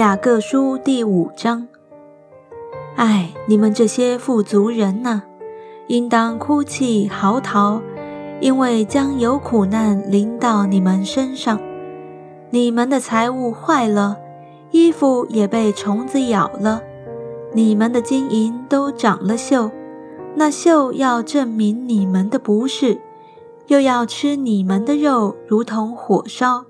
[0.00, 1.68] 雅各书第五章。
[2.96, 5.24] 唉，你们这些富足人呐，
[5.88, 7.82] 应当哭泣嚎啕，
[8.40, 11.60] 因为将有苦难临到你们身上。
[12.48, 14.16] 你们的财物坏了，
[14.70, 16.80] 衣服也被虫子咬了，
[17.52, 19.70] 你们的金银都长了锈，
[20.34, 22.98] 那锈要证明你们的不是，
[23.66, 26.64] 又要吃你们的肉，如同火烧。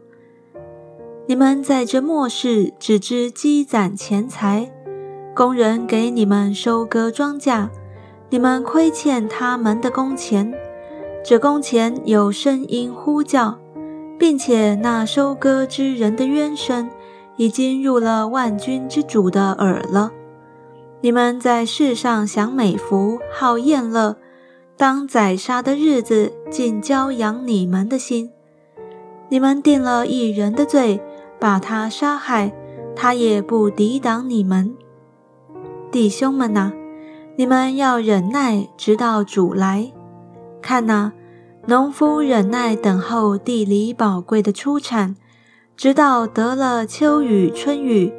[1.30, 4.68] 你们在这末世只知积攒钱财，
[5.32, 7.68] 工人给你们收割庄稼，
[8.30, 10.52] 你们亏欠他们的工钱。
[11.24, 13.56] 这工钱有声音呼叫，
[14.18, 16.90] 并且那收割之人的冤声
[17.36, 20.10] 已经入了万军之主的耳了。
[21.00, 24.16] 你们在世上享美福，好宴乐，
[24.76, 28.32] 当宰杀的日子，尽教养你们的心。
[29.28, 31.00] 你们定了一人的罪。
[31.40, 32.52] 把他杀害，
[32.94, 34.76] 他也不抵挡你们，
[35.90, 36.72] 弟兄们呐，
[37.36, 39.90] 你们要忍耐，直到主来。
[40.60, 41.12] 看呐，
[41.66, 45.16] 农夫忍耐等候地里宝贵的出产，
[45.76, 48.12] 直到得了秋雨春雨。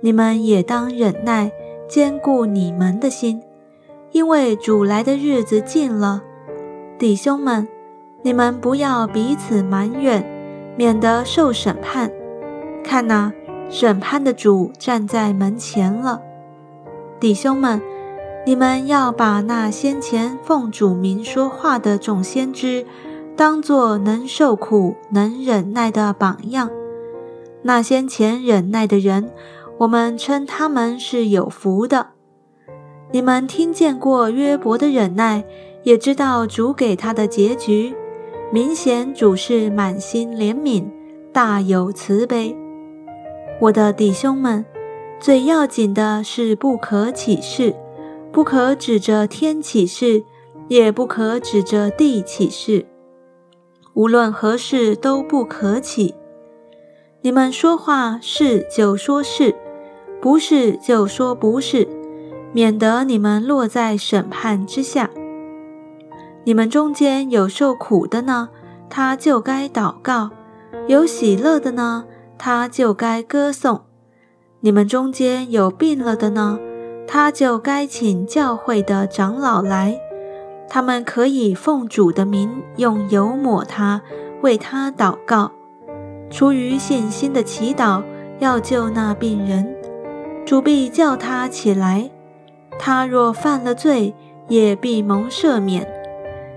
[0.00, 1.50] 你们也当忍耐，
[1.88, 3.42] 坚固你们的心，
[4.12, 6.22] 因为主来的日子近了。
[6.98, 7.66] 弟兄们，
[8.22, 10.24] 你们不要彼此埋怨，
[10.76, 12.10] 免得受审判。
[12.82, 13.32] 看呐，
[13.68, 16.20] 审判的主站在门前了，
[17.20, 17.80] 弟兄们，
[18.44, 22.84] 你们要把那先前奉主名说话的众先知，
[23.36, 26.70] 当作能受苦、能忍耐的榜样。
[27.62, 29.30] 那先前忍耐的人，
[29.78, 32.08] 我们称他们是有福的。
[33.12, 35.44] 你们听见过约伯的忍耐，
[35.82, 37.94] 也知道主给他的结局。
[38.52, 40.84] 明显主是满心怜悯，
[41.32, 42.56] 大有慈悲。
[43.60, 44.64] 我的弟兄们，
[45.20, 47.74] 最要紧的是不可起誓，
[48.32, 50.24] 不可指着天起誓，
[50.68, 52.86] 也不可指着地起誓，
[53.92, 56.14] 无论何事都不可起。
[57.20, 59.54] 你们说话是就说是，
[60.22, 61.86] 不是就说不是，
[62.54, 65.10] 免得你们落在审判之下。
[66.44, 68.48] 你们中间有受苦的呢，
[68.88, 70.30] 他就该祷告；
[70.88, 72.06] 有喜乐的呢。
[72.42, 73.82] 他就该歌颂，
[74.60, 76.58] 你们中间有病了的呢，
[77.06, 80.00] 他就该请教会的长老来，
[80.66, 84.00] 他们可以奉主的名用油抹他，
[84.40, 85.52] 为他祷告，
[86.30, 88.02] 出于信心的祈祷
[88.38, 89.76] 要救那病人，
[90.46, 92.10] 主必叫他起来。
[92.78, 94.14] 他若犯了罪，
[94.48, 95.86] 也必蒙赦免。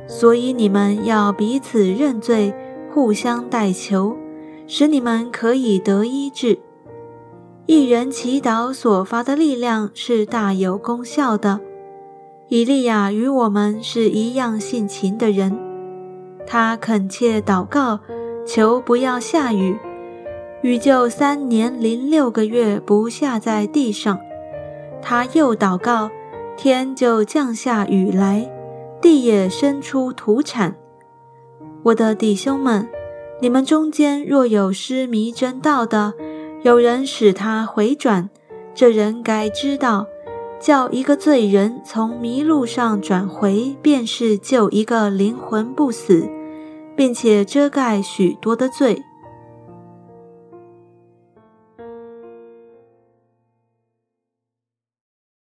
[0.08, 2.54] 所以你们要彼此认罪，
[2.94, 4.22] 互相代求。
[4.75, 6.57] 使你们可以得医治。
[7.67, 11.59] 一人祈祷所发的力量是大有功效的。
[12.47, 15.56] 以利亚与我们是一样性情的人，
[16.47, 18.00] 他恳切祷告，
[18.47, 19.78] 求不要下雨，
[20.63, 24.19] 雨就三年零六个月不下在地上。
[25.03, 26.09] 他又祷告，
[26.57, 28.51] 天就降下雨来，
[29.00, 30.75] 地也生出土产。
[31.84, 32.90] 我的弟兄们。
[33.44, 36.14] 你们中间若有失迷真道的，
[36.62, 38.30] 有人使他回转，
[38.74, 40.08] 这人该知道，
[40.62, 46.26] 叫一个罪人从迷路上转回，便是救一个灵魂不死，
[46.96, 49.03] 并且遮盖许多的罪。